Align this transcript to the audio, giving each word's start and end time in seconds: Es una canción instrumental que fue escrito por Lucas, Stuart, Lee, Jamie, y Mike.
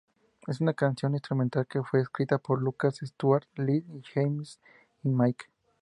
Es 0.47 0.59
una 0.59 0.73
canción 0.73 1.13
instrumental 1.13 1.67
que 1.67 1.83
fue 1.83 2.01
escrito 2.01 2.39
por 2.39 2.59
Lucas, 2.59 2.97
Stuart, 3.05 3.45
Lee, 3.55 3.85
Jamie, 4.15 4.47
y 5.03 5.09
Mike. 5.09 5.45